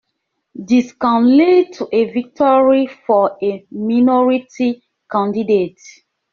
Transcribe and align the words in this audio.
This 0.55 0.93
can 0.93 1.37
lead 1.37 1.73
to 1.73 1.87
a 1.91 2.11
victory 2.11 2.87
for 3.05 3.37
a 3.39 3.67
minority 3.69 4.83
candidate. 5.11 5.77